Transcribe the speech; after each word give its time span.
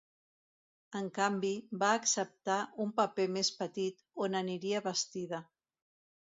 En 0.99 1.09
canvi, 1.17 1.51
va 1.83 1.89
acceptar 1.97 2.55
un 2.87 2.95
paper 3.01 3.27
més 3.37 3.53
petit, 3.61 4.03
on 4.27 4.39
aniria 4.41 4.83
vestida. 4.91 5.45